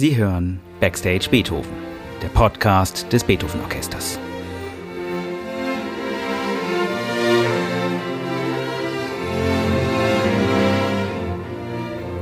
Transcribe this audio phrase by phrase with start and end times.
[0.00, 1.74] Sie hören Backstage Beethoven,
[2.22, 4.18] der Podcast des Beethoven Orchesters.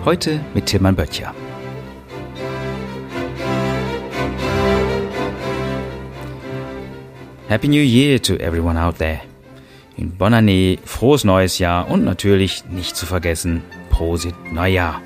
[0.04, 1.32] Heute mit Tilman Böttcher.
[7.46, 9.20] Happy New Year to everyone out there.
[9.96, 15.00] In Bonne Année, frohes neues Jahr und natürlich nicht zu vergessen, Prosit Neujahr.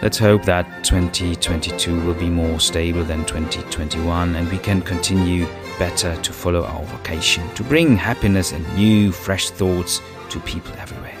[0.00, 6.14] Let's hope that 2022 will be more stable than 2021 and we can continue better
[6.22, 11.16] to follow our vocation, to bring happiness and new, fresh thoughts to people everywhere.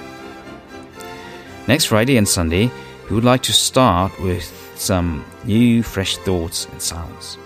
[1.66, 2.70] Next Friday and Sunday,
[3.08, 4.46] we would like to start with
[4.76, 7.36] some new, fresh thoughts and sounds.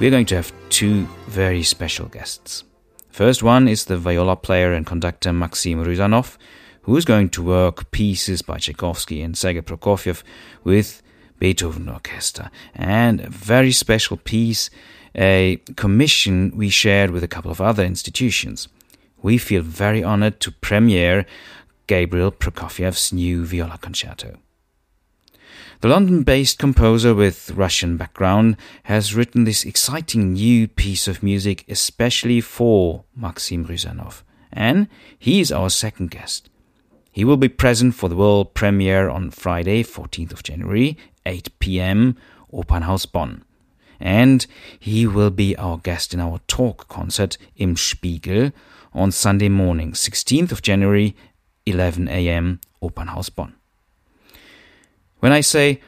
[0.00, 2.64] We're going to have two very special guests.
[3.10, 6.38] First one is the viola player and conductor Maxim Rysanov,
[6.88, 10.22] who is going to work pieces by Tchaikovsky and Sergei Prokofiev
[10.64, 11.02] with
[11.38, 12.50] Beethoven Orchestra.
[12.74, 14.70] And a very special piece,
[15.14, 18.68] a commission we shared with a couple of other institutions.
[19.20, 21.26] We feel very honored to premiere
[21.88, 24.38] Gabriel Prokofiev's new viola concerto.
[25.82, 31.66] The London based composer with Russian background has written this exciting new piece of music
[31.68, 36.48] especially for Maxim Rysanov, and he is our second guest.
[37.18, 42.16] He will be present for the world premiere on Friday, 14th of January, 8 p.m.,
[42.52, 43.42] Opernhaus Bonn.
[43.98, 44.46] And
[44.78, 48.52] he will be our guest in our talk concert Im Spiegel
[48.92, 51.16] on Sunday morning, 16th of January,
[51.66, 53.56] 11 a.m., Opernhaus Bonn.
[55.18, 55.80] When I say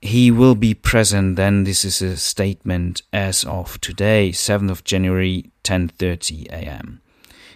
[0.00, 5.50] he will be present, then this is a statement as of today, 7th of January,
[5.64, 7.00] 10:30 a.m.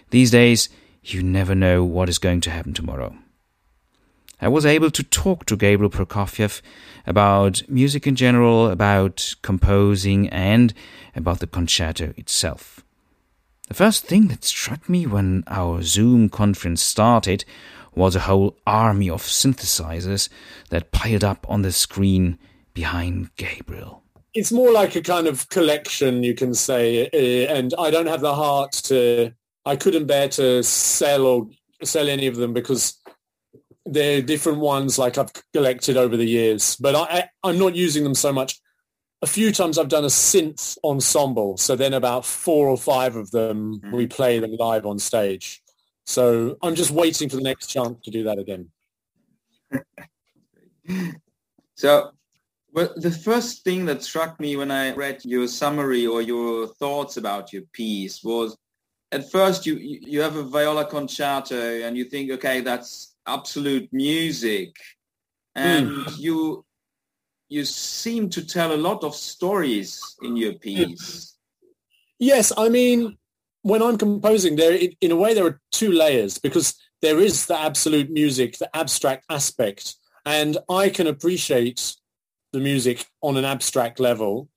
[0.09, 0.67] These days,
[1.01, 3.15] you never know what is going to happen tomorrow.
[4.43, 6.61] I was able to talk to Gabriel Prokofiev
[7.05, 10.73] about music in general, about composing, and
[11.15, 12.83] about the concerto itself.
[13.67, 17.45] The first thing that struck me when our Zoom conference started
[17.93, 20.27] was a whole army of synthesizers
[20.69, 22.39] that piled up on the screen
[22.73, 24.01] behind Gabriel.
[24.33, 28.21] It's more like a kind of collection, you can say, uh, and I don't have
[28.21, 29.33] the heart to.
[29.65, 31.47] I couldn't bear to sell or
[31.83, 32.97] sell any of them because
[33.85, 38.03] they're different ones like I've collected over the years, but I, I, am not using
[38.03, 38.59] them so much.
[39.23, 43.31] A few times I've done a synth ensemble, so then about four or five of
[43.31, 43.91] them mm.
[43.91, 45.61] we play them live on stage.
[46.05, 48.69] So I'm just waiting for the next chance to do that again.
[51.75, 52.11] so,
[52.73, 57.17] well, the first thing that struck me when I read your summary or your thoughts
[57.17, 58.57] about your piece was,
[59.13, 64.75] at first you you have a viola concerto and you think, okay, that's absolute music.
[65.55, 66.19] And mm.
[66.19, 66.65] you
[67.51, 71.37] you seem to tell a lot of stories in your piece.
[72.17, 73.17] Yes i mean
[73.63, 77.59] when i'm composing there in a way there are two layers because there is the
[77.59, 79.95] absolute music the abstract aspect
[80.25, 81.95] and i can appreciate
[82.53, 84.49] the music on an abstract level.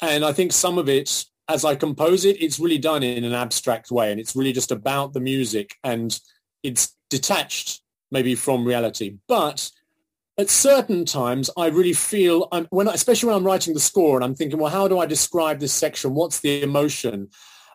[0.00, 3.32] And i think some of it as i compose it it's really done in an
[3.32, 6.20] abstract way and it's really just about the music and
[6.62, 7.80] it's detached
[8.10, 9.18] maybe from reality.
[9.28, 9.70] But
[10.38, 14.16] at certain times, I really feel, I'm, when I, especially when I'm writing the score
[14.16, 16.14] and I'm thinking, well, how do I describe this section?
[16.14, 17.28] What's the emotion?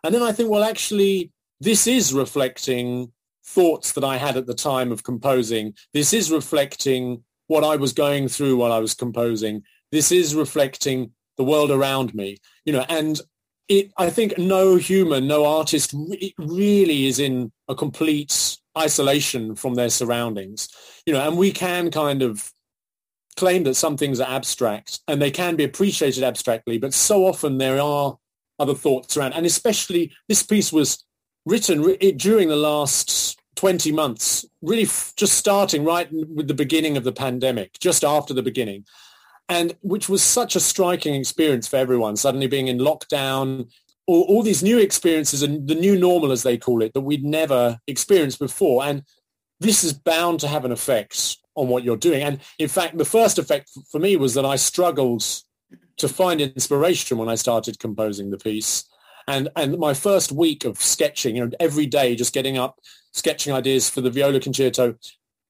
[0.03, 3.12] And then I think, well, actually, this is reflecting
[3.46, 5.74] thoughts that I had at the time of composing.
[5.94, 9.64] This is reflecting what I was going through while I was composing.
[9.91, 13.20] This is reflecting the world around me, you know, and
[13.68, 19.76] it, I think no human, no artist re- really is in a complete isolation from
[19.76, 20.70] their surroundings.
[21.06, 22.52] You know, and we can kind of
[23.38, 27.58] claim that some things are abstract and they can be appreciated abstractly, but so often
[27.58, 28.18] there are
[28.59, 29.34] other thoughts around.
[29.34, 31.04] And especially this piece was
[31.46, 31.82] written
[32.18, 37.12] during the last 20 months, really f- just starting right with the beginning of the
[37.12, 38.85] pandemic, just after the beginning.
[39.50, 43.70] And which was such a striking experience for everyone, suddenly being in lockdown,
[44.11, 47.23] all, all these new experiences and the new normal, as they call it, that we'd
[47.23, 48.84] never experienced before.
[48.84, 49.03] And
[49.59, 52.22] this is bound to have an effect on what you're doing.
[52.22, 55.23] And in fact, the first effect for me was that I struggled
[55.97, 58.85] to find inspiration when I started composing the piece.
[59.28, 62.79] And, and my first week of sketching, you know, every day just getting up,
[63.13, 64.96] sketching ideas for the viola concerto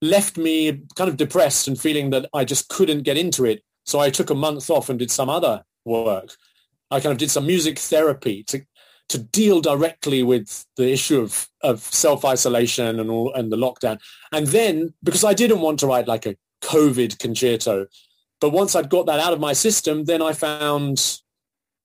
[0.02, 3.64] left me kind of depressed and feeling that I just couldn't get into it.
[3.86, 6.36] So I took a month off and did some other work.
[6.92, 8.62] I kind of did some music therapy to
[9.10, 14.00] to deal directly with the issue of of self isolation and all and the lockdown.
[14.32, 17.88] And then because I didn't want to write like a COVID concerto,
[18.40, 21.20] But once I'd got that out of my system, then I found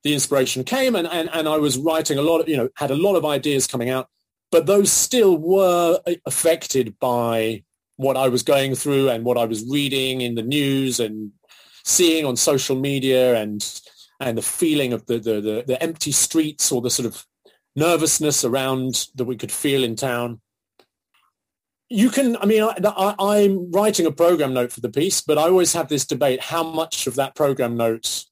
[0.03, 2.91] the inspiration came and, and, and I was writing a lot of, you know, had
[2.91, 4.09] a lot of ideas coming out,
[4.51, 7.65] but those still were affected by
[7.97, 11.33] what I was going through and what I was reading in the news and
[11.85, 13.63] seeing on social media and
[14.21, 17.25] and the feeling of the, the, the, the empty streets or the sort of
[17.75, 20.41] nervousness around that we could feel in town.
[21.89, 25.43] You can i mean I, am writing a program note for the piece but i
[25.43, 28.25] always have this debate how much of that program note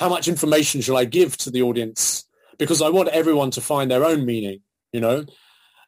[0.00, 2.24] how much information shall i give to the audience?
[2.58, 4.62] Because i want everyone to find their own meaning
[4.92, 5.24] you know?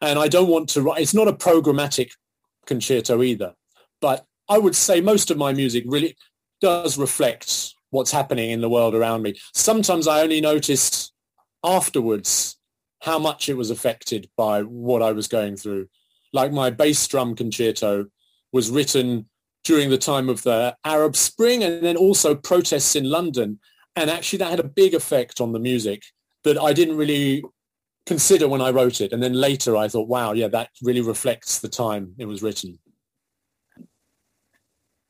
[0.00, 2.12] And i don't want to write it's not a programmatic
[2.64, 3.54] concerto either
[4.00, 6.16] but i would say most of my music really
[6.60, 11.12] does reflect what's happening in the world around me sometimes i only noticed
[11.62, 12.56] afterwards
[13.00, 15.86] how much it was affected by what i was going through
[16.32, 18.06] like my bass drum concerto
[18.52, 19.26] was written
[19.64, 23.58] during the time of the Arab Spring and then also protests in London.
[23.96, 26.02] And actually that had a big effect on the music
[26.44, 27.42] that I didn't really
[28.04, 29.12] consider when I wrote it.
[29.12, 32.78] And then later I thought, wow, yeah, that really reflects the time it was written.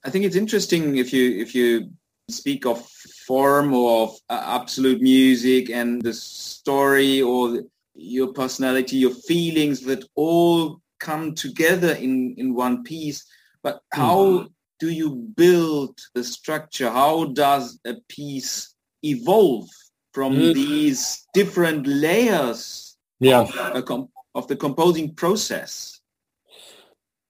[0.05, 1.91] I think it's interesting if you if you
[2.29, 2.85] speak of
[3.27, 7.63] form or of uh, absolute music and the story or
[7.95, 13.25] your personality, your feelings that all come together in, in one piece.
[13.63, 14.49] But how mm.
[14.81, 16.91] do you build the structure?
[16.91, 19.69] How does a piece evolve
[20.13, 20.55] from mm.
[20.55, 23.41] these different layers yeah.
[23.41, 26.01] of, of the composing process?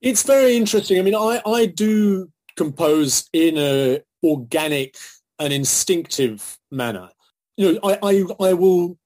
[0.01, 0.99] It's very interesting.
[0.99, 4.97] I mean, I, I do compose in a organic
[5.39, 7.11] and instinctive manner.
[7.57, 8.99] You know, I, I, I will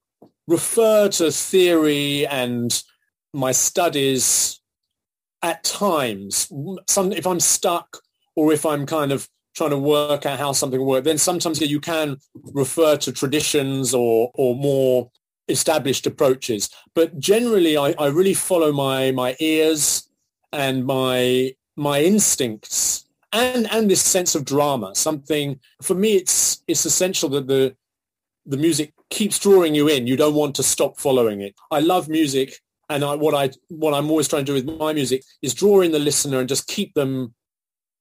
[0.46, 2.82] refer to theory and
[3.34, 4.60] my studies
[5.42, 6.50] at times,
[6.88, 7.98] some, if I'm stuck
[8.34, 11.80] or if I'm kind of trying to work out how something works, then sometimes you
[11.80, 12.16] can
[12.52, 15.10] refer to traditions or, or more
[15.48, 16.70] established approaches.
[16.94, 20.08] But generally, I, I really follow my, my ears
[20.52, 24.94] and my, my instincts and, and this sense of drama.
[24.94, 27.76] Something, for me, it's, it's essential that the,
[28.46, 30.06] the music keeps drawing you in.
[30.06, 31.54] You don't want to stop following it.
[31.70, 32.54] I love music
[32.88, 35.80] and I, what I what I'm always trying to do with my music is draw
[35.80, 37.34] in the listener and just keep them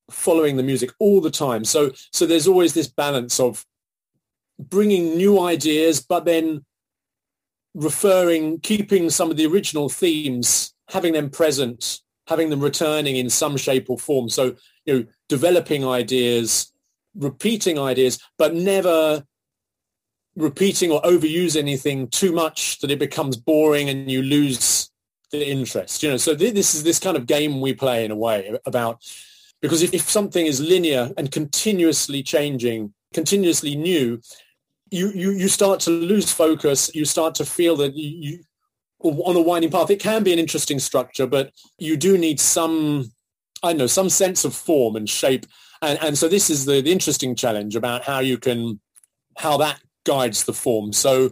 [0.09, 1.65] following the music all the time.
[1.65, 3.65] So so there's always this balance of
[4.59, 6.65] bringing new ideas, but then
[7.73, 13.57] referring, keeping some of the original themes, having them present, having them returning in some
[13.57, 14.29] shape or form.
[14.29, 14.55] So
[14.87, 16.71] you know, developing ideas,
[17.15, 19.23] repeating ideas, but never
[20.37, 24.89] repeating or overuse anything too much that it becomes boring and you lose
[25.31, 26.17] the interest you know?
[26.17, 29.03] So th- this is this kind of game we play in a way about
[29.61, 34.21] because if, if something is linear and continuously changing continuously new
[34.91, 38.43] you, you you start to lose focus you start to feel that you, you
[38.99, 39.91] on a winding path.
[39.91, 43.11] It can be an interesting structure but you do need some
[43.63, 45.45] i don't know some sense of form and shape
[45.81, 48.79] and and so this is the, the interesting challenge about how you can
[49.37, 50.93] how that guides the form.
[50.93, 51.31] So,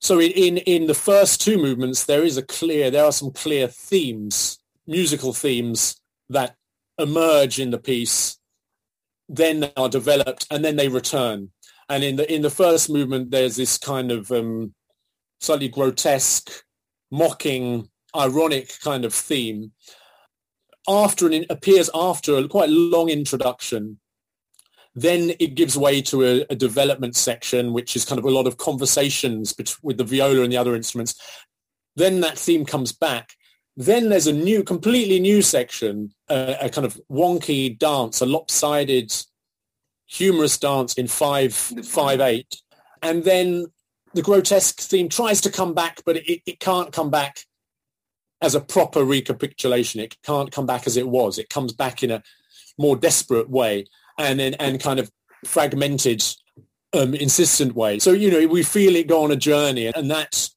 [0.00, 3.66] so in in the first two movements, there is a clear, there are some clear
[3.68, 6.00] themes, musical themes
[6.30, 6.54] that
[6.98, 8.38] emerge in the piece,
[9.28, 11.50] then are developed, and then they return.
[11.88, 14.74] And in the in the first movement, there's this kind of um,
[15.40, 16.50] slightly grotesque,
[17.10, 19.72] mocking, ironic kind of theme.
[20.88, 24.00] After an appears after a quite long introduction,
[24.94, 28.46] then it gives way to a, a, development section, which is kind of a lot
[28.46, 31.14] of conversations with the viola and the other instruments.
[31.94, 33.34] Then that theme comes back.
[33.76, 39.12] Then there's a new, completely new section, uh, a kind of wonky dance, a lopsided,
[40.06, 42.60] humorous dance in five, five, eight.
[43.02, 43.66] And then
[44.14, 47.44] the grotesque theme tries to come back, but it, it can't come back
[48.40, 50.00] as a proper recapitulation.
[50.00, 51.38] It can't come back as it was.
[51.38, 52.22] It comes back in a
[52.78, 53.86] more desperate way
[54.18, 55.10] and then and kind of
[55.44, 56.22] fragmented,
[56.92, 57.98] um, insistent way.
[57.98, 60.54] So you know we feel it go on a journey, and that's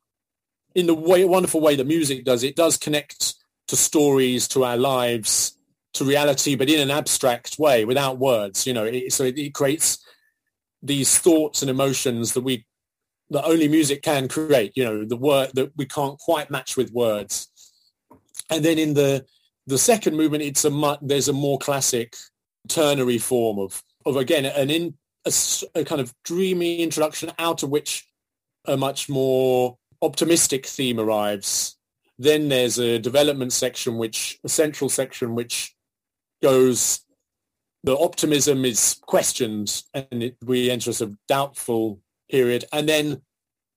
[0.75, 2.43] in the way wonderful way that music does.
[2.43, 3.35] It does connect
[3.67, 5.57] to stories, to our lives,
[5.93, 8.65] to reality, but in an abstract way, without words.
[8.65, 10.03] You know, it, so it, it creates
[10.81, 12.65] these thoughts and emotions that we
[13.29, 14.73] that only music can create.
[14.75, 17.50] You know, the word that we can't quite match with words.
[18.51, 19.25] And then in the
[19.67, 22.15] the second movement, it's a there's a more classic
[22.67, 24.93] ternary form of, of again, an in,
[25.25, 25.31] a,
[25.75, 28.07] a kind of dreamy introduction out of which
[28.65, 31.77] a much more optimistic theme arrives.
[32.19, 35.75] Then there's a development section, which a central section, which
[36.41, 37.01] goes
[37.83, 42.65] the optimism is questioned and it, we enter a sort of doubtful period.
[42.71, 43.21] And then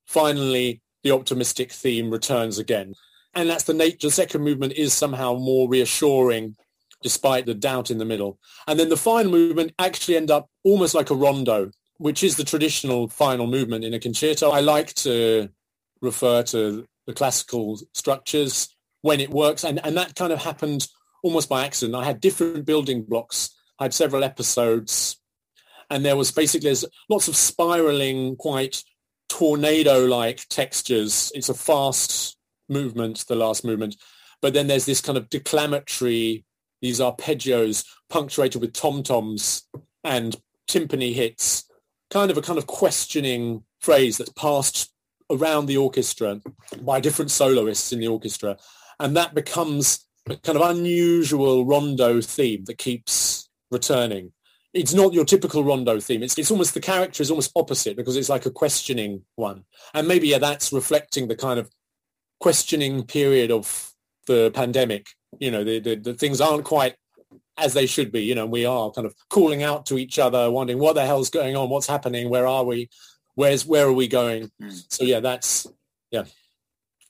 [0.06, 2.94] finally, the optimistic theme returns again.
[3.36, 4.08] And that's the nature.
[4.08, 6.56] The second movement is somehow more reassuring
[7.02, 8.38] despite the doubt in the middle.
[8.66, 12.44] And then the final movement actually end up almost like a rondo, which is the
[12.44, 14.50] traditional final movement in a concerto.
[14.50, 15.50] I like to
[16.00, 19.64] refer to the classical structures when it works.
[19.64, 20.88] And, and that kind of happened
[21.22, 21.94] almost by accident.
[21.94, 23.50] I had different building blocks.
[23.78, 25.18] I had several episodes
[25.90, 28.82] and there was basically there's lots of spiraling, quite
[29.28, 31.30] tornado-like textures.
[31.34, 32.36] It's a fast
[32.68, 33.96] movement, the last movement.
[34.40, 36.44] But then there's this kind of declamatory,
[36.82, 39.66] these arpeggios punctuated with tom-toms
[40.02, 40.36] and
[40.68, 41.64] timpani hits,
[42.10, 44.92] kind of a kind of questioning phrase that's passed
[45.30, 46.40] around the orchestra
[46.82, 48.56] by different soloists in the orchestra.
[49.00, 54.32] And that becomes a kind of unusual rondo theme that keeps returning.
[54.72, 56.22] It's not your typical rondo theme.
[56.22, 59.64] It's, it's almost the character is almost opposite because it's like a questioning one.
[59.94, 61.70] And maybe yeah, that's reflecting the kind of
[62.44, 63.90] questioning period of
[64.26, 65.06] the pandemic.
[65.38, 66.94] You know, the, the, the things aren't quite
[67.56, 68.22] as they should be.
[68.22, 71.30] You know, we are kind of calling out to each other, wondering what the hell's
[71.30, 72.90] going on, what's happening, where are we,
[73.34, 74.50] where's where are we going?
[74.60, 74.84] Mm.
[74.92, 75.66] So yeah, that's
[76.10, 76.24] yeah.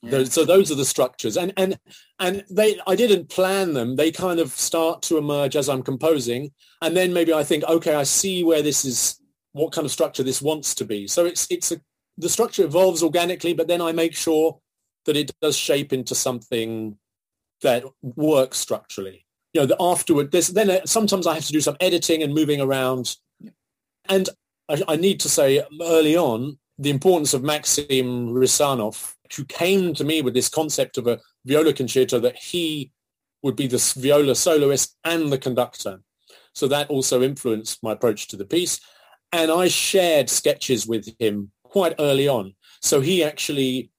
[0.01, 0.11] yeah.
[0.11, 1.77] Those, so those are the structures, and and
[2.21, 2.79] and they.
[2.87, 3.97] I didn't plan them.
[3.97, 7.95] They kind of start to emerge as I'm composing, and then maybe I think, okay,
[7.95, 9.19] I see where this is,
[9.51, 11.07] what kind of structure this wants to be.
[11.07, 11.81] So it's it's a
[12.17, 14.61] the structure evolves organically, but then I make sure
[15.05, 16.97] that it does shape into something
[17.61, 19.25] that works structurally.
[19.53, 22.33] You know, the afterward, there's, then uh, sometimes I have to do some editing and
[22.33, 23.15] moving around.
[24.09, 24.29] And
[24.69, 30.03] I, I need to say early on the importance of Maxim Rysanov, who came to
[30.03, 32.91] me with this concept of a viola concerto that he
[33.43, 36.01] would be the viola soloist and the conductor.
[36.53, 38.79] So that also influenced my approach to the piece.
[39.31, 42.55] And I shared sketches with him quite early on.
[42.81, 43.91] So he actually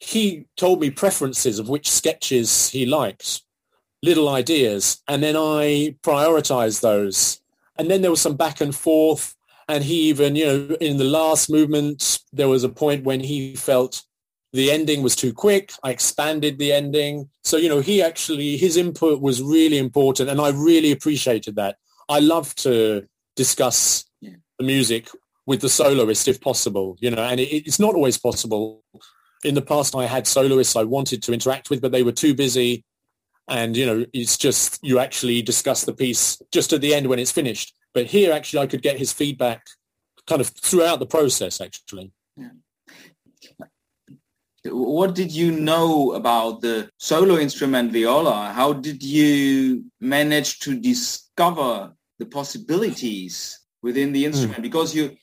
[0.00, 3.42] he told me preferences of which sketches he liked,
[4.02, 7.40] little ideas, and then I prioritized those.
[7.76, 9.34] And then there was some back and forth.
[9.68, 13.54] And he even, you know, in the last movement, there was a point when he
[13.54, 14.02] felt
[14.52, 15.72] the ending was too quick.
[15.82, 17.28] I expanded the ending.
[17.44, 20.30] So, you know, he actually, his input was really important.
[20.30, 21.76] And I really appreciated that.
[22.08, 24.36] I love to discuss yeah.
[24.58, 25.10] the music
[25.44, 28.82] with the soloist if possible, you know, and it, it's not always possible
[29.44, 32.34] in the past I had soloists I wanted to interact with, but they were too
[32.34, 32.84] busy.
[33.48, 37.18] And, you know, it's just, you actually discuss the piece just at the end when
[37.18, 37.74] it's finished.
[37.94, 39.66] But here, actually, I could get his feedback
[40.26, 42.12] kind of throughout the process, actually.
[42.36, 42.50] Yeah.
[44.64, 48.52] What did you know about the solo instrument viola?
[48.52, 54.58] How did you manage to discover the possibilities within the instrument?
[54.58, 54.62] Mm.
[54.62, 55.16] Because you,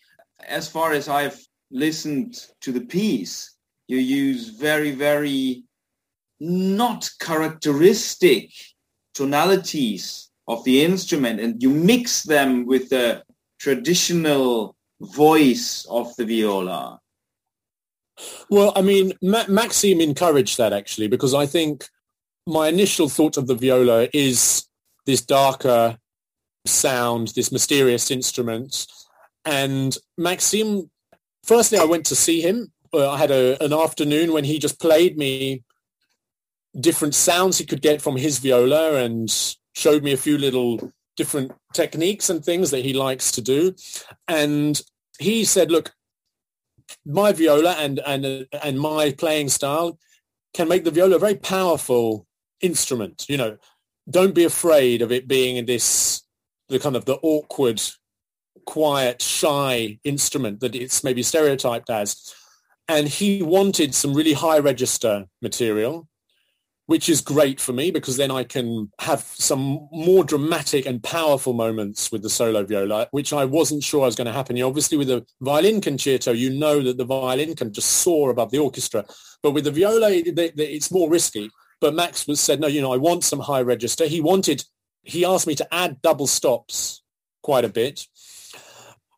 [0.48, 3.55] as far as I've listened to the piece,
[3.88, 5.64] you use very, very
[6.40, 8.52] not characteristic
[9.14, 13.24] tonalities of the instrument and you mix them with the
[13.60, 17.00] traditional voice of the viola.
[18.50, 21.88] Well, I mean, Ma- Maxim encouraged that actually because I think
[22.48, 24.68] my initial thought of the viola is
[25.06, 25.98] this darker
[26.66, 28.88] sound, this mysterious instrument.
[29.46, 30.90] And Maxim,
[31.44, 34.80] firstly, I went to see him uh, I had a, an afternoon when he just
[34.80, 35.64] played me
[36.80, 39.30] different sounds he could get from his viola and
[39.74, 43.74] showed me a few little different techniques and things that he likes to do.
[44.28, 44.80] And
[45.20, 45.94] he said, look,
[47.06, 49.98] my viola and, and, and my playing style
[50.54, 52.28] can make the viola a very powerful
[52.62, 53.26] instrument.
[53.30, 53.58] You know,
[54.10, 56.24] don't be afraid of it being this,
[56.70, 57.82] the kind of the awkward,
[58.66, 62.34] quiet, shy instrument that it's maybe stereotyped as
[62.88, 66.08] and he wanted some really high register material
[66.88, 71.54] which is great for me because then I can have some more dramatic and powerful
[71.54, 74.56] moments with the solo viola, which I wasn't sure was going to happen.
[74.56, 78.52] You obviously with a violin concerto, you know that the violin can just soar above
[78.52, 79.04] the orchestra,
[79.42, 81.50] but with the viola, it's more risky.
[81.82, 84.06] But Max was said, no, you know, I want some high register.
[84.06, 84.64] He wanted,
[85.02, 87.02] he asked me to add double stops
[87.42, 88.06] quite a bit.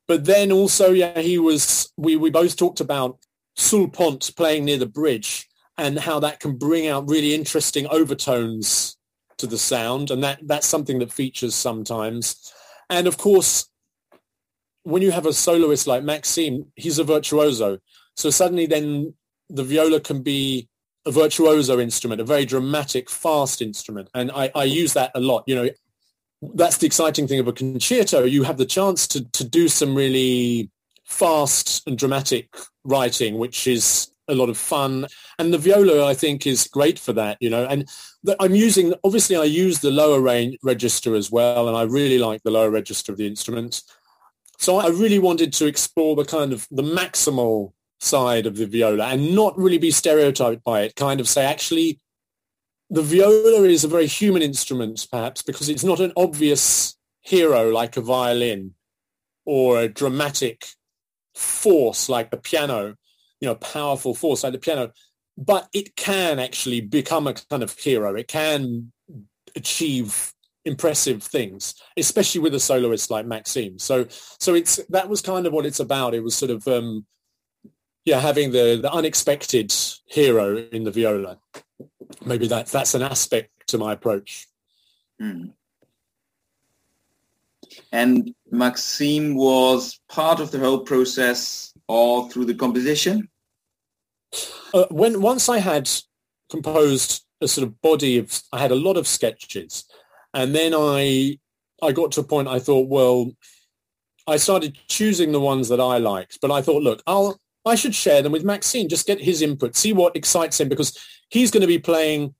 [0.07, 3.19] But then also, yeah, he was, we, we both talked about
[3.58, 5.48] Sul Pont playing near the bridge
[5.78, 8.98] and how that can bring out really interesting overtones
[9.38, 10.12] to the sound.
[10.12, 12.54] And that, that's something that features sometimes.
[12.90, 13.70] And of course,
[14.84, 17.80] when you have a soloist like Maxime, he's a virtuoso.
[18.16, 19.14] So suddenly then
[19.50, 20.70] the viola can be
[21.06, 24.10] a virtuoso instrument, a very dramatic, fast instrument.
[24.14, 25.44] And I, I use that a lot.
[25.48, 25.70] You know,
[26.54, 28.24] that's the exciting thing of a concerto.
[28.24, 30.70] You have the chance to, to do some really
[31.08, 32.50] fast and dramatic
[32.84, 35.08] writing, which is a lot of fun.
[35.40, 37.66] And the viola, I think, is great for that, you know.
[37.66, 37.88] And
[38.24, 42.20] the, I'm using, obviously, I use the lower range register as well, and I really
[42.20, 43.84] like the lower register of the instruments.
[44.60, 49.08] So I really wanted to explore the kind of the maximal side of the viola
[49.08, 50.96] and not really be stereotyped by it.
[50.96, 52.00] Kind of say, actually,
[52.90, 57.98] the viola is a very human instrument, perhaps, because it's not an obvious hero like
[57.98, 58.74] a violin
[59.46, 60.66] or a dramatic
[61.38, 62.96] force like the piano,
[63.39, 64.91] you know, powerful force like the piano.
[65.38, 68.15] But it can actually become a kind of hero.
[68.15, 68.91] It can
[69.56, 70.34] achieve
[70.65, 73.77] impressive things, especially with a soloist like Maxime.
[73.79, 76.15] So, so it's that was kind of what it's about.
[76.15, 77.06] It was sort of, um,
[78.03, 79.74] yeah, having the the unexpected
[80.08, 81.39] hero in the viola
[82.25, 84.48] maybe that that's an aspect to my approach.
[85.22, 85.53] Mm.
[87.91, 93.29] And Maxime was part of the whole process all through the composition?
[94.74, 95.89] Uh, when once I had
[96.51, 99.86] composed a sort of body of, I had a lot of sketches,
[100.34, 101.39] and then I
[101.81, 103.31] I got to a point I thought, well,
[104.25, 107.96] I started choosing the ones that I liked, but I thought, look, I'll I should
[107.96, 110.98] share them with Maxime, just get his input, see what excites him, because
[111.29, 112.34] he's going to be playing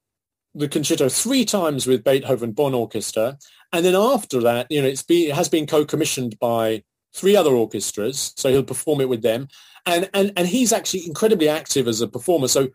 [0.58, 3.38] the concerto three times with Beethoven Bonn Orchestra.
[3.72, 6.84] And then after that, you know, it's be, it has been co-commissioned by
[7.14, 8.34] three other orchestras.
[8.38, 9.48] So he'll perform it with them.
[9.86, 12.48] And, and, and he's actually incredibly active as a performer.
[12.48, 12.70] So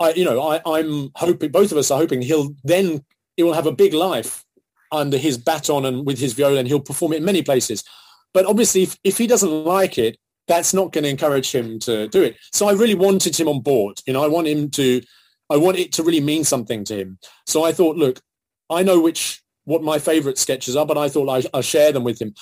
[0.00, 3.04] I, you know, I, I'm hoping, both of us are hoping he'll then,
[3.36, 4.44] it will have a big life
[4.92, 7.82] under his baton and with his viola and he'll perform it in many places.
[8.32, 12.06] But obviously, if, if he doesn't like it, that's not going to encourage him to
[12.08, 12.36] do it.
[12.52, 14.00] So I really wanted him on board.
[14.06, 15.02] You know, I want him to,
[15.50, 17.18] I want it to really mean something to him.
[17.46, 18.20] So I thought, look,
[18.70, 22.04] I know which, what my favorite sketches are, but I thought I, I'll share them
[22.04, 22.34] with him.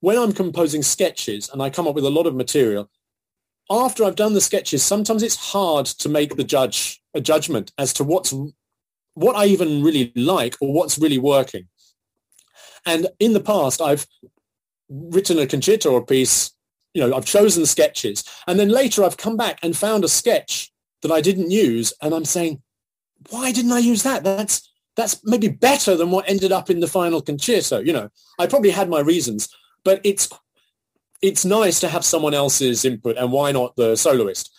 [0.00, 2.90] When I'm composing sketches and I come up with a lot of material,
[3.70, 7.92] after I've done the sketches, sometimes it's hard to make the judge a judgment as
[7.94, 8.34] to what's
[9.14, 11.68] what I even really like or what's really working.
[12.84, 14.06] And in the past, I've
[14.90, 16.54] written a concerto or a piece
[16.94, 18.24] you know, I've chosen sketches.
[18.46, 20.72] And then later I've come back and found a sketch
[21.04, 21.92] that I didn't use.
[22.00, 22.62] And I'm saying,
[23.28, 24.24] why didn't I use that?
[24.24, 27.78] That's, that's maybe better than what ended up in the final concerto.
[27.78, 30.30] You know, I probably had my reasons, but it's,
[31.20, 34.50] it's nice to have someone else's input and why not the soloist?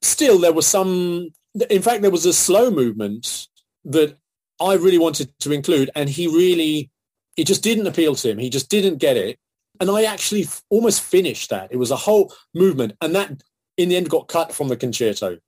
[0.00, 1.30] Still, there was some,
[1.70, 3.46] in fact, there was a slow movement
[3.84, 4.18] that
[4.60, 6.90] I really wanted to include and he really,
[7.36, 8.38] it just didn't appeal to him.
[8.38, 9.38] He just didn't get it
[9.80, 11.72] and I actually almost finished that.
[11.72, 13.42] It was a whole movement, and that
[13.76, 15.38] in the end got cut from the concerto,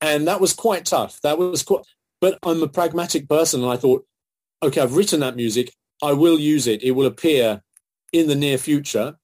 [0.00, 1.20] and that was quite tough.
[1.22, 1.84] That was quite.
[2.20, 4.06] But I'm a pragmatic person, and I thought,
[4.62, 5.72] okay, I've written that music.
[6.02, 6.82] I will use it.
[6.82, 7.62] It will appear
[8.12, 9.16] in the near future,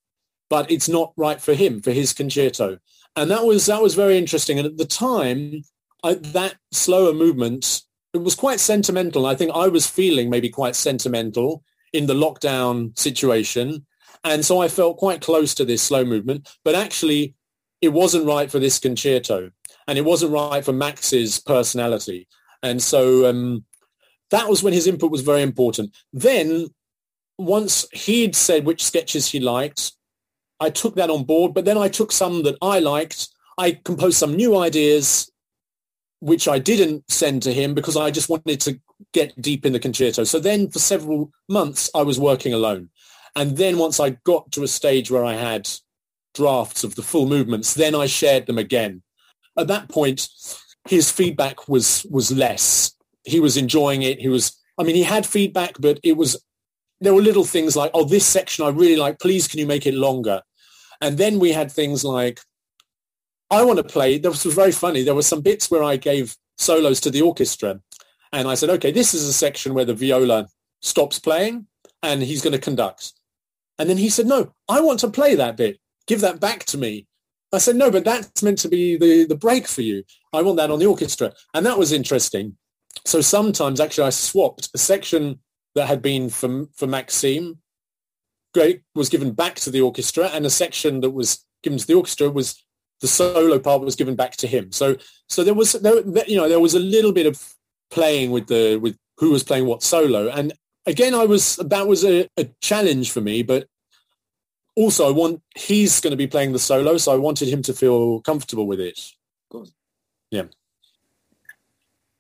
[0.51, 2.79] but it's not right for him for his concerto.
[3.17, 4.59] And that was that was very interesting.
[4.59, 5.63] And at the time,
[6.03, 7.83] I, that slower movement
[8.15, 9.25] it was quite sentimental.
[9.25, 13.87] I think I was feeling maybe quite sentimental in the lockdown situation
[14.25, 17.35] and so I felt quite close to this slow movement, but actually
[17.83, 19.51] it wasn't right for this concerto
[19.89, 22.29] and it wasn't right for Max's personality.
[22.63, 23.65] And so um,
[24.31, 25.95] that was when his input was very important.
[26.13, 26.69] Then
[27.39, 29.93] once he'd said which sketches he liked,
[30.61, 33.29] I took that on board, but then I took some that I liked.
[33.59, 35.31] I composed some new ideas,
[36.21, 38.81] which I didn't send to him because I just wanted to
[39.13, 40.23] get deep in the concerto.
[40.23, 42.91] So then for several months, I was working alone.
[43.35, 45.69] And then once I got to a stage where I had
[46.35, 49.03] drafts of the full movements, then I shared them again.
[49.59, 50.29] At that point,
[50.89, 52.95] his feedback was was less.
[53.25, 54.21] He was enjoying it.
[54.21, 56.43] He was, I mean, he had feedback, but it was,
[57.01, 59.21] there were little things like, oh, this section I really like.
[59.21, 60.43] Please, can you make it longer?
[61.01, 62.41] And then we had things like,
[63.51, 64.19] I want to play.
[64.19, 65.03] This was very funny.
[65.03, 67.81] There were some bits where I gave solos to the orchestra.
[68.33, 70.49] And I said, okay, this is a section where the viola
[70.81, 71.67] stops playing
[72.03, 73.13] and he's going to conduct.
[73.79, 75.79] And then he said, no, I want to play that bit.
[76.07, 77.07] Give that back to me.
[77.53, 80.05] I said, no, but that's meant to be the, the break for you.
[80.33, 81.33] I want that on the orchestra.
[81.53, 82.57] And that was interesting.
[83.05, 85.41] So sometimes actually I swapped a section
[85.75, 87.59] that had been for, for Maxime,
[88.55, 91.95] great, was given back to the orchestra, and a section that was given to the
[91.95, 92.63] orchestra was
[93.01, 94.71] the solo part was given back to him.
[94.73, 94.97] So
[95.29, 97.43] so there was there, you know there was a little bit of
[97.91, 100.53] playing with the with who was playing what solo, and
[100.87, 103.67] again, I was that was a, a challenge for me, but
[104.77, 107.73] also I want he's going to be playing the solo, so I wanted him to
[107.73, 109.01] feel comfortable with it.
[110.31, 110.45] Yeah.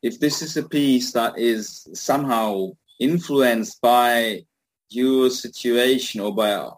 [0.03, 4.45] If this is a piece that is somehow influenced by
[4.91, 6.69] your situation or by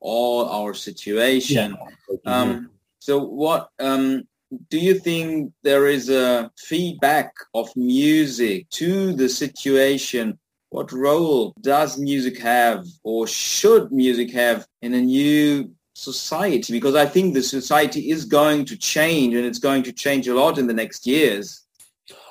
[0.00, 1.76] all our situation.
[2.24, 2.40] Yeah.
[2.40, 4.24] Um, so what um,
[4.70, 10.38] do you think there is a feedback of music to the situation?
[10.74, 16.72] What role does music have or should music have in a new society?
[16.72, 20.34] Because I think the society is going to change and it's going to change a
[20.34, 21.62] lot in the next years.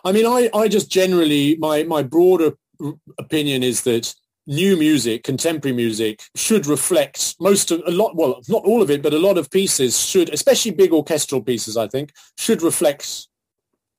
[0.03, 2.51] I mean, I, I just generally, my, my broader
[3.17, 4.13] opinion is that
[4.45, 8.17] new music, contemporary music, should reflect most of a lot.
[8.17, 11.77] Well, not all of it, but a lot of pieces should, especially big orchestral pieces,
[11.77, 13.25] I think, should reflect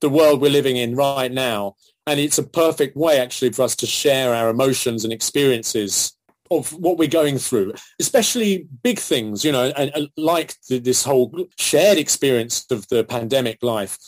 [0.03, 1.77] the world we're living in right now.
[2.07, 6.13] And it's a perfect way, actually, for us to share our emotions and experiences
[6.51, 11.03] of what we're going through, especially big things, you know, and, and like the, this
[11.03, 13.99] whole shared experience of the pandemic life.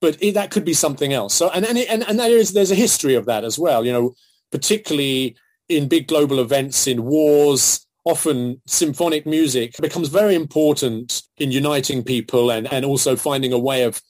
[0.00, 1.34] But it, that could be something else.
[1.34, 3.86] So, and and, and and there is there's a history of that as well.
[3.86, 4.14] You know,
[4.50, 5.36] particularly
[5.68, 12.50] in big global events, in wars, often symphonic music becomes very important in uniting people
[12.50, 14.00] and, and also finding a way of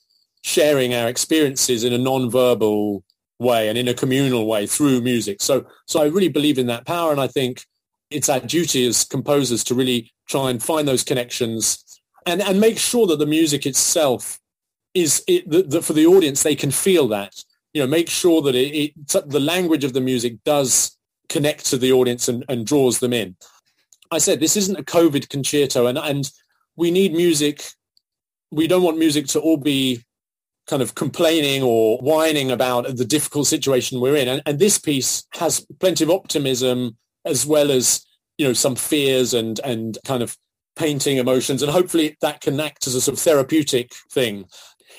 [0.43, 3.03] sharing our experiences in a non-verbal
[3.39, 5.41] way and in a communal way through music.
[5.41, 7.11] So, so I really believe in that power.
[7.11, 7.65] And I think
[8.09, 11.83] it's our duty as composers to really try and find those connections
[12.25, 14.39] and, and make sure that the music itself
[14.93, 17.35] is it, that for the audience, they can feel that,
[17.73, 20.97] you know, make sure that it, it the language of the music does
[21.29, 23.35] connect to the audience and, and draws them in.
[24.11, 26.29] I said this isn't a COVID concerto, and and
[26.75, 27.63] we need music.
[28.51, 30.03] We don't want music to all be
[30.67, 34.27] kind of complaining or whining about the difficult situation we're in.
[34.27, 38.05] And, and this piece has plenty of optimism as well as
[38.37, 40.37] you know some fears and and kind of
[40.75, 44.45] painting emotions, and hopefully that can act as a sort of therapeutic thing.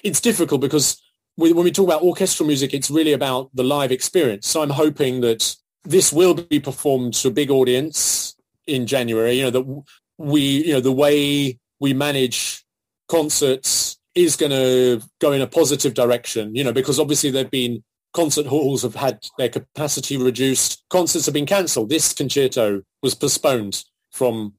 [0.03, 1.01] It's difficult because
[1.37, 4.47] when we talk about orchestral music, it's really about the live experience.
[4.47, 8.35] So I'm hoping that this will be performed to a big audience
[8.67, 9.35] in January.
[9.35, 9.85] You know that
[10.19, 12.65] we, you know, the way we manage
[13.09, 16.57] concerts is going to go in a positive direction.
[16.57, 20.83] You know, because obviously there've been concert halls have had their capacity reduced.
[20.89, 21.91] Concerts have been cancelled.
[21.91, 24.55] This concerto was postponed from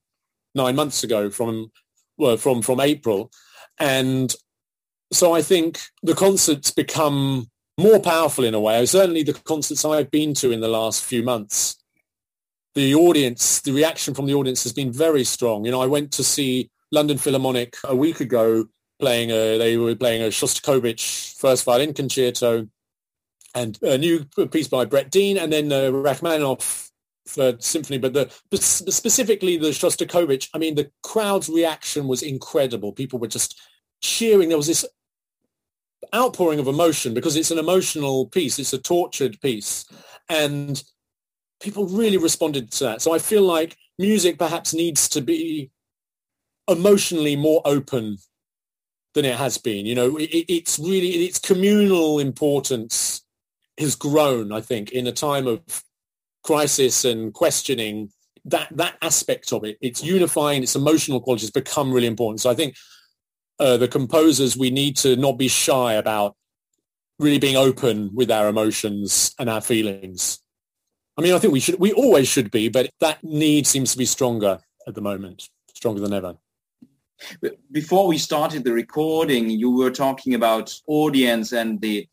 [0.56, 1.72] nine months ago, from
[2.18, 3.32] well, from from April,
[3.80, 4.34] and
[5.12, 8.86] so I think the concerts become more powerful in a way.
[8.86, 11.78] Certainly the concerts I've been to in the last few months,
[12.76, 15.66] the audience, the reaction from the audience has been very strong.
[15.66, 18.68] You know, I went to see London Philharmonic a week ago
[19.00, 22.68] playing a, they were playing a Shostakovich first violin concerto
[23.54, 26.90] and a new piece by Brett Dean and then uh, Rachmaninoff
[27.28, 27.98] third symphony.
[27.98, 32.92] But the specifically the Shostakovich, I mean, the crowd's reaction was incredible.
[32.92, 33.60] People were just
[34.02, 34.50] cheering.
[34.50, 34.86] There was this
[36.16, 38.60] outpouring of emotion because it's an emotional piece.
[38.60, 39.86] It's a tortured piece.
[40.30, 40.82] And
[41.62, 43.02] people really responded to that.
[43.02, 45.72] So I feel like music perhaps needs to be
[46.68, 48.18] emotionally more open
[49.18, 49.86] than it has been.
[49.86, 53.24] You know, it, it's really, its communal importance
[53.78, 55.62] has grown, I think, in a time of
[56.44, 58.12] crisis and questioning
[58.46, 62.56] that that aspect of it its unifying its emotional qualities become really important so i
[62.56, 62.74] think
[63.60, 66.36] uh, the composers, we need to not be shy about
[67.20, 70.40] really being open with our emotions and our feelings.
[71.18, 73.98] I mean, I think we should, we always should be, but that need seems to
[73.98, 76.36] be stronger at the moment, stronger than ever.
[77.72, 82.08] Before we started the recording, you were talking about audience and the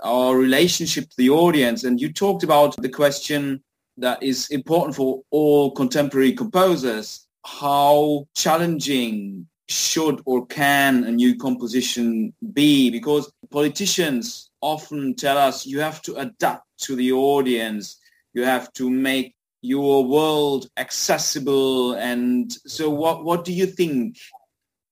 [0.00, 3.62] our relationship to the audience, and you talked about the question
[3.98, 12.32] that is important for all contemporary composers: how challenging should or can a new composition
[12.52, 12.90] be?
[12.90, 17.98] Because politicians often tell us you have to adapt to the audience.
[18.34, 21.94] You have to make your world accessible.
[21.94, 24.18] And so what, what do you think?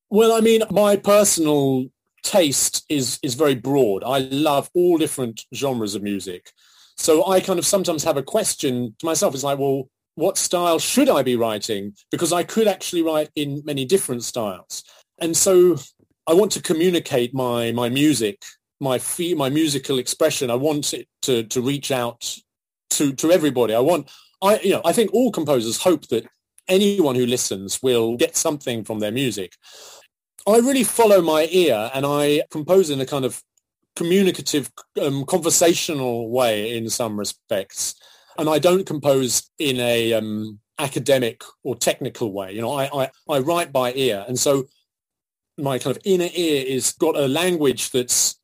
[0.08, 1.86] Well, I mean, my personal
[2.22, 4.02] taste is, is very broad.
[4.04, 6.52] I love all different genres of music.
[6.96, 9.34] So I kind of sometimes have a question to myself.
[9.34, 11.94] It's like, well, what style should I be writing?
[12.10, 14.84] Because I could actually write in many different styles.
[15.18, 15.78] And so
[16.26, 18.44] I want to communicate my, my music,
[18.80, 20.50] my fee, my musical expression.
[20.50, 22.36] I want it to, to reach out
[22.90, 23.74] to, to everybody.
[23.74, 24.10] I want,
[24.42, 26.26] I, you know, I think all composers hope that
[26.68, 29.54] anyone who listens will get something from their music.
[30.46, 33.42] I really follow my ear and I compose in a kind of
[33.96, 37.94] communicative, um, conversational way in some respects
[38.40, 42.52] and I don't compose in a um, academic or technical way.
[42.52, 44.64] You know, I, I, I write by ear, and so
[45.58, 48.40] my kind of inner ear is got a language that's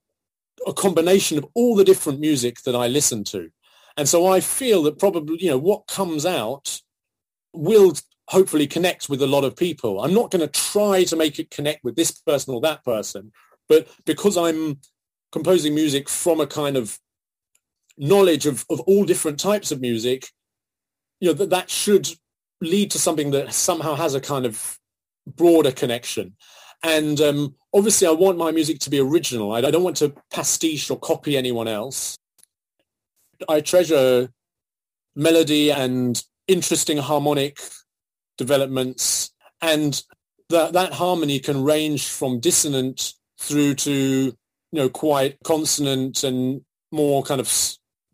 [0.67, 3.51] a combination of all the different music that I listen to.
[3.97, 6.81] And so I feel that probably, you know, what comes out
[7.53, 7.95] will
[8.29, 10.03] hopefully connect with a lot of people.
[10.03, 13.33] I'm not going to try to make it connect with this person or that person,
[13.69, 14.81] but because I'm
[15.33, 16.99] composing music from a kind of
[17.97, 20.29] knowledge of, of all different types of music,
[21.21, 22.09] you know, that, that should
[22.61, 24.79] lead to something that somehow has a kind of
[25.27, 26.37] broader connection.
[26.83, 29.53] And um, obviously I want my music to be original.
[29.53, 32.17] I, I don't want to pastiche or copy anyone else.
[33.49, 34.29] I treasure
[35.15, 37.59] melody and interesting harmonic
[38.39, 39.31] developments
[39.63, 40.03] and
[40.51, 44.33] that that harmony can range from dissonant through to you
[44.73, 46.61] know quite consonant and
[46.93, 47.53] more kind of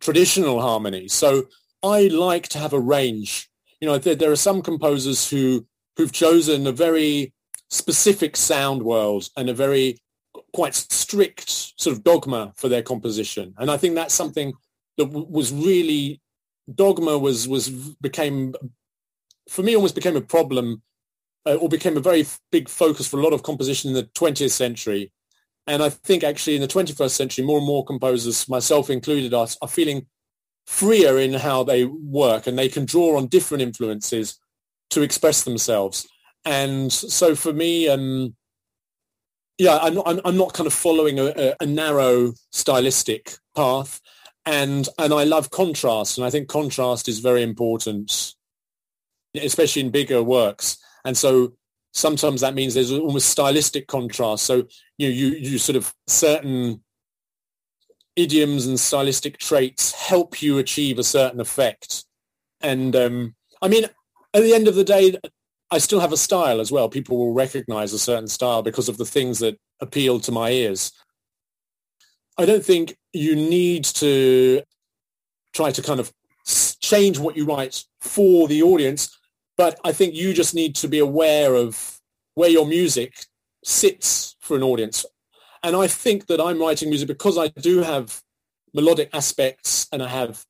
[0.00, 1.08] traditional harmony.
[1.08, 1.44] So
[1.82, 3.48] i like to have a range.
[3.80, 7.32] You know there, there are some composers who who've chosen a very
[7.68, 9.98] specific sound world and a very
[10.54, 11.48] quite strict
[11.80, 14.52] sort of dogma for their composition and i think that's something
[14.98, 16.20] that w- was really
[16.72, 18.54] dogma was was became
[19.48, 20.82] for me almost became a problem
[21.46, 24.50] uh, or became a very big focus for a lot of composition in the 20th
[24.50, 25.12] century.
[25.66, 29.46] And I think actually in the 21st century, more and more composers, myself included, are,
[29.60, 30.06] are feeling
[30.66, 34.38] freer in how they work and they can draw on different influences
[34.90, 36.06] to express themselves.
[36.44, 38.34] And so for me, um,
[39.58, 44.00] yeah, I'm I'm, I'm not kind of following a, a, a narrow stylistic path
[44.46, 48.34] and and I love contrast, and I think contrast is very important,
[49.34, 50.78] especially in bigger works.
[51.04, 51.52] And so
[51.92, 54.44] sometimes that means there's almost stylistic contrast.
[54.44, 54.66] So
[54.98, 56.82] you know, you you sort of certain
[58.16, 62.04] idioms and stylistic traits help you achieve a certain effect.
[62.60, 63.84] And um, I mean,
[64.34, 65.16] at the end of the day,
[65.70, 66.88] I still have a style as well.
[66.88, 70.92] People will recognize a certain style because of the things that appeal to my ears.
[72.38, 74.62] I don't think you need to
[75.52, 76.12] try to kind of
[76.80, 79.16] change what you write for the audience,
[79.56, 82.00] but I think you just need to be aware of
[82.34, 83.26] where your music
[83.64, 85.04] sits for an audience.
[85.62, 88.22] And I think that I'm writing music because I do have
[88.74, 90.44] melodic aspects and I have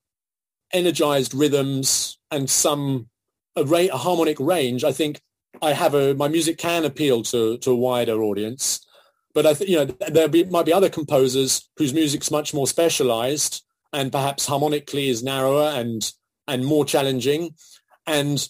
[0.73, 3.09] energized rhythms and some
[3.57, 4.85] a, ra- a harmonic range.
[4.85, 5.21] I think
[5.61, 8.87] I have a my music can appeal to to a wider audience.
[9.35, 12.67] But I think you know there be, might be other composers whose music's much more
[12.67, 16.11] specialized and perhaps harmonically is narrower and
[16.49, 17.55] and more challenging,
[18.07, 18.49] and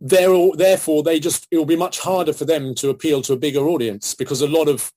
[0.00, 3.38] they're therefore they just it will be much harder for them to appeal to a
[3.38, 4.92] bigger audience because a lot of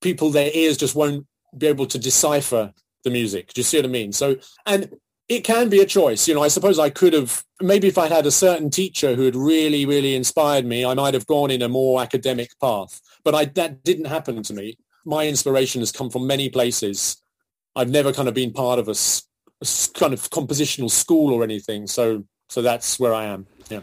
[0.00, 2.72] people their ears just won't be able to decipher
[3.04, 3.52] the music.
[3.52, 4.12] Do you see what I mean?
[4.12, 4.90] So and
[5.28, 6.28] it can be a choice.
[6.28, 9.22] You know, I suppose I could have maybe if I'd had a certain teacher who
[9.22, 13.00] had really, really inspired me, I might have gone in a more academic path.
[13.24, 14.78] But I, that didn't happen to me.
[15.04, 17.22] My inspiration has come from many places.
[17.74, 18.94] I've never kind of been part of a,
[19.60, 21.86] a kind of compositional school or anything.
[21.86, 23.46] So, so that's where I am.
[23.68, 23.80] Yeah.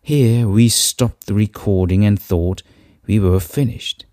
[0.00, 2.62] Here we stopped the recording and thought
[3.06, 4.06] we were finished.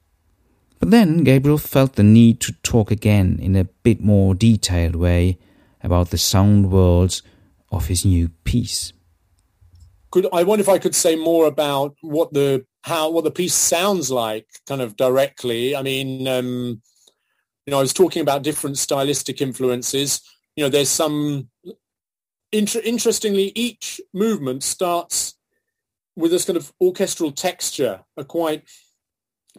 [0.79, 5.37] But then Gabriel felt the need to talk again in a bit more detailed way
[5.83, 7.21] about the sound worlds
[7.71, 8.93] of his new piece.
[10.11, 13.53] Could I wonder if I could say more about what the how what the piece
[13.53, 15.75] sounds like kind of directly.
[15.75, 16.81] I mean, um,
[17.65, 20.21] you know, I was talking about different stylistic influences.
[20.55, 21.49] You know, there's some
[22.51, 25.35] inter- interestingly, each movement starts
[26.15, 28.63] with this kind of orchestral texture, a quite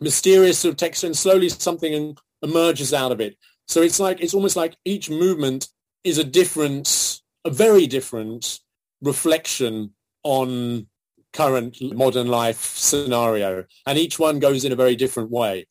[0.00, 3.36] mysterious sort of texture, and slowly something emerges out of it.
[3.68, 5.68] So it's like it's almost like each movement
[6.04, 8.58] is a different, a very different
[9.00, 10.86] reflection on
[11.32, 13.64] current modern life scenario.
[13.86, 15.66] And each one goes in a very different way.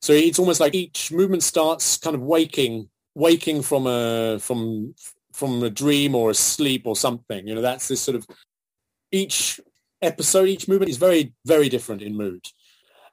[0.00, 4.94] So it's almost like each movement starts kind of waking, waking from a, from,
[5.32, 7.46] from a dream or a sleep or something.
[7.46, 8.26] You know, that's this sort of,
[9.12, 9.60] each
[10.02, 12.46] episode, each movement is very, very different in mood.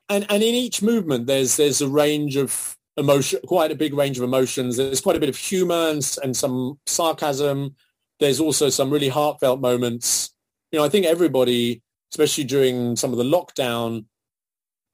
[0.09, 4.17] And, and in each movement, there's, there's a range of emotion, quite a big range
[4.17, 4.77] of emotions.
[4.77, 7.75] There's quite a bit of humor and, and some sarcasm.
[8.19, 10.33] There's also some really heartfelt moments
[10.71, 14.05] you know, I think everybody, especially during some of the lockdown,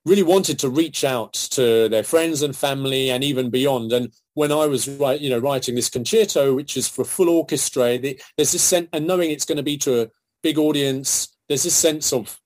[0.06, 3.94] really wanted to reach out to their friends and family and even beyond.
[3.94, 7.98] And when I was you know, writing this concerto, which is for a full orchestra,
[7.98, 10.10] the, there's this sense, and knowing it's going to be to a
[10.42, 12.40] big audience, there's this sense of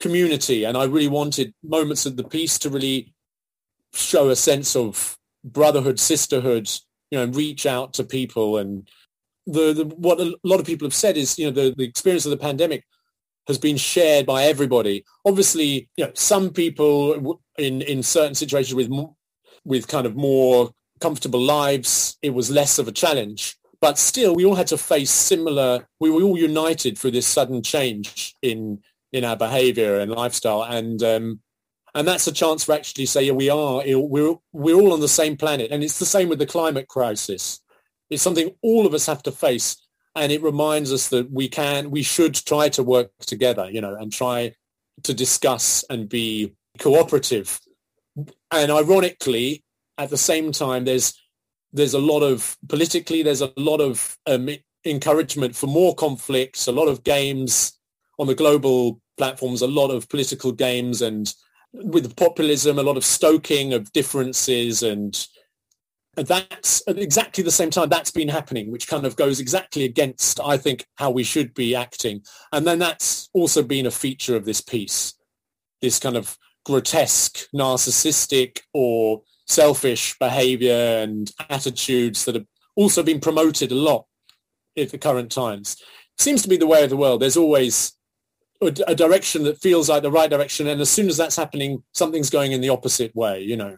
[0.00, 0.64] community.
[0.64, 3.14] And I really wanted moments of the piece to really
[3.92, 6.70] show a sense of brotherhood, sisterhood,
[7.10, 8.88] you know, and reach out to people and
[9.46, 12.26] the, the, what a lot of people have said is you know the, the experience
[12.26, 12.84] of the pandemic
[13.48, 15.04] has been shared by everybody.
[15.26, 18.90] Obviously, you know some people in in certain situations with
[19.66, 23.56] with kind of more comfortable lives, it was less of a challenge.
[23.80, 27.64] but still we all had to face similar, we were all united through this sudden
[27.64, 28.80] change in,
[29.12, 30.62] in our behavior and lifestyle.
[30.62, 31.40] And, um,
[31.94, 35.08] and that's a chance for actually say, yeah, we are, we're, we're all on the
[35.08, 35.72] same planet.
[35.72, 37.60] And it's the same with the climate crisis.
[38.14, 39.76] It's something all of us have to face.
[40.16, 43.96] And it reminds us that we can, we should try to work together, you know,
[43.96, 44.54] and try
[45.02, 47.60] to discuss and be cooperative.
[48.50, 49.64] And ironically,
[49.98, 51.20] at the same time, there's
[51.72, 54.48] there's a lot of politically, there's a lot of um,
[54.84, 57.76] encouragement for more conflicts, a lot of games
[58.20, 61.34] on the global platforms, a lot of political games, and
[61.72, 65.33] with populism, a lot of stoking of differences and and
[66.16, 70.40] that's at exactly the same time that's been happening, which kind of goes exactly against,
[70.40, 72.22] I think, how we should be acting.
[72.52, 75.14] And then that's also been a feature of this piece,
[75.80, 82.46] this kind of grotesque, narcissistic or selfish behavior and attitudes that have
[82.76, 84.06] also been promoted a lot
[84.76, 85.76] at the current times.
[86.18, 87.20] seems to be the way of the world.
[87.20, 87.92] There's always
[88.62, 91.82] a, a direction that feels like the right direction, and as soon as that's happening,
[91.92, 93.42] something's going in the opposite way.
[93.42, 93.76] You know,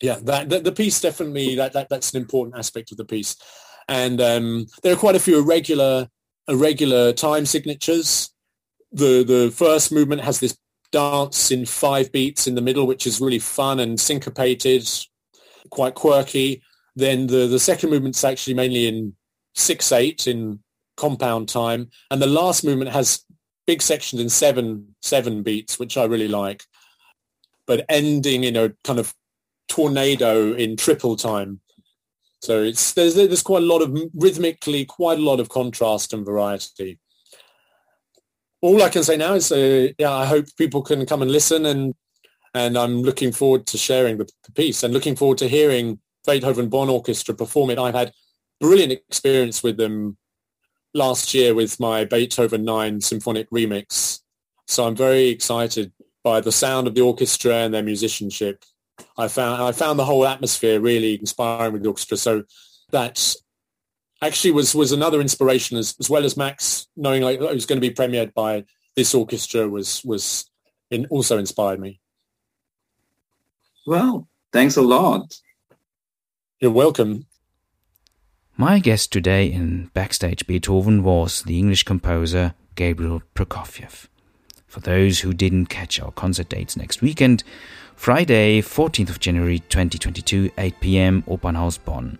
[0.00, 3.36] yeah, that, the, piece definitely that, that that's an important aspect of the piece,
[3.88, 6.08] and um, there are quite a few irregular
[6.46, 8.32] irregular time signatures.
[8.92, 10.56] The the first movement has this
[10.92, 14.88] dance in five beats in the middle, which is really fun and syncopated,
[15.70, 16.62] quite quirky.
[16.96, 19.14] Then the, the second movement's actually mainly in
[19.54, 20.60] six eight in
[20.96, 23.24] compound time, and the last movement has
[23.66, 26.62] big sections in seven seven beats, which I really like,
[27.66, 29.12] but ending in a kind of
[29.68, 31.60] tornado in triple time.
[32.40, 36.24] So it's there's there's quite a lot of rhythmically quite a lot of contrast and
[36.24, 36.98] variety
[38.60, 41.66] all I can say now is, uh, yeah, I hope people can come and listen,
[41.66, 41.94] and
[42.54, 46.68] and I'm looking forward to sharing the, the piece and looking forward to hearing Beethoven
[46.68, 47.78] Bonn Orchestra perform it.
[47.78, 48.12] I've had
[48.58, 50.16] brilliant experience with them
[50.94, 54.20] last year with my Beethoven 9 symphonic remix.
[54.66, 55.92] So I'm very excited
[56.24, 58.64] by the sound of the orchestra and their musicianship.
[59.16, 62.16] I found I found the whole atmosphere really inspiring with the orchestra.
[62.16, 62.44] So
[62.90, 63.34] that
[64.22, 67.80] actually was was another inspiration as, as well as Max knowing like it was going
[67.80, 68.64] to be premiered by
[68.96, 70.50] this orchestra was was
[70.90, 72.00] in, also inspired me.
[73.86, 75.34] Well, thanks a lot.
[76.60, 77.26] You're welcome.
[78.56, 84.08] My guest today in Backstage Beethoven was the English composer Gabriel Prokofiev.
[84.66, 87.44] For those who didn't catch our concert dates next weekend,
[87.98, 92.16] Friday, 14th of January 2022, 8 p.m., Opernhaus Bonn.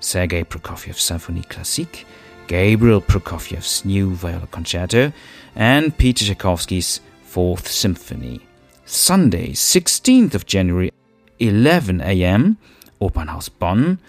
[0.00, 2.04] Sergei Prokofiev's Symphonie Classique,
[2.48, 5.12] Gabriel Prokofiev's New Viola Concerto,
[5.54, 8.40] and Peter Tchaikovsky's Fourth Symphony.
[8.84, 10.90] Sunday, 16th of January,
[11.38, 12.58] 11 a.m.,
[13.00, 14.00] Opernhaus Bonn,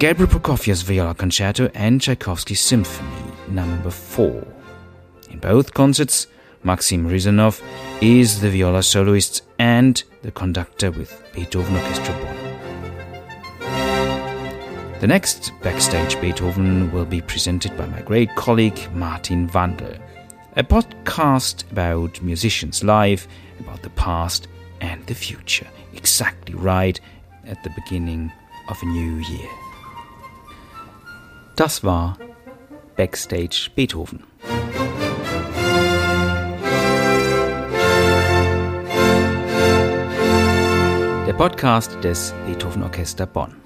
[0.00, 4.46] Gabriel Prokofiev's Viola Concerto and Tchaikovsky's Symphony Number 4.
[5.30, 6.26] In both concerts,
[6.66, 7.62] Maxim Rysanov
[8.02, 12.36] is the viola soloist and the conductor with Beethoven Orchestra Bonn.
[14.98, 19.96] The next Backstage Beethoven will be presented by my great colleague Martin Wandel,
[20.56, 23.28] a podcast about musicians' life,
[23.60, 24.48] about the past
[24.80, 27.00] and the future, exactly right
[27.44, 28.32] at the beginning
[28.68, 29.50] of a new year.
[31.54, 32.16] Das war
[32.96, 34.24] Backstage Beethoven.
[41.36, 43.65] Podcast des Beethoven Orchester Bonn.